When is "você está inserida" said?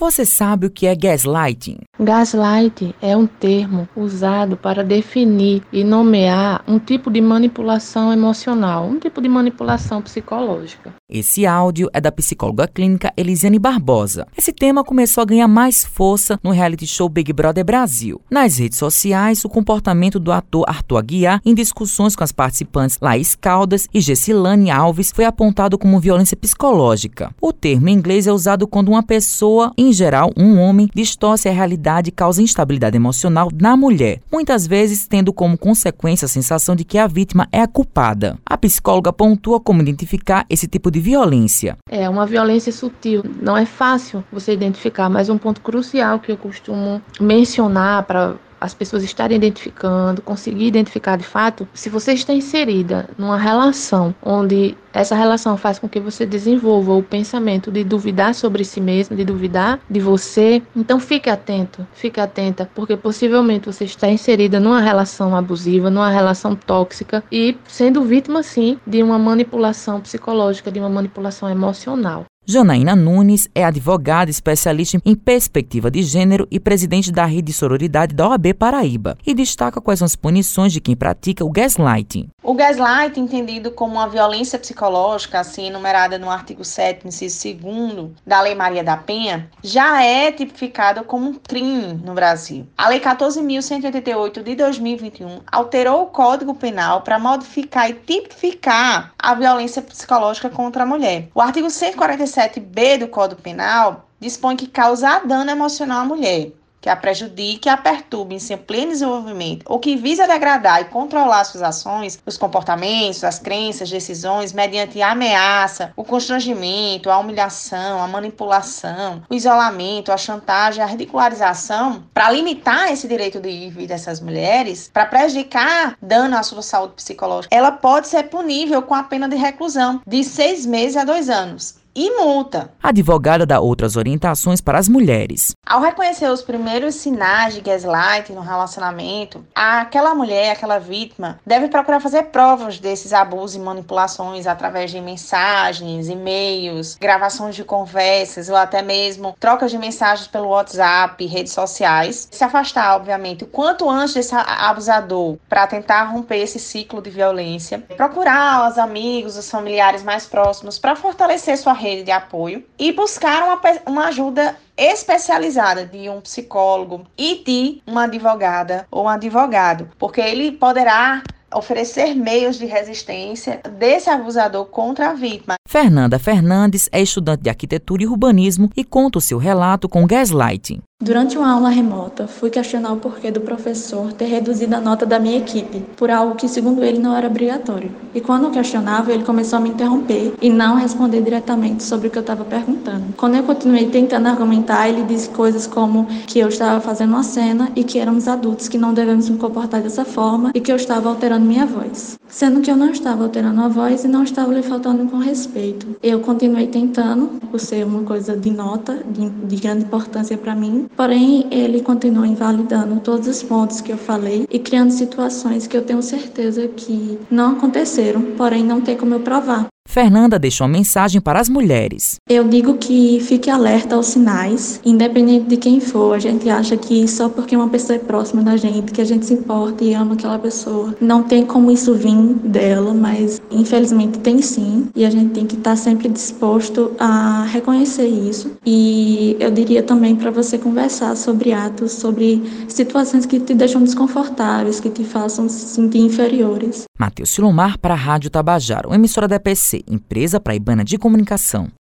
51.88-53.08, 63.66-64.58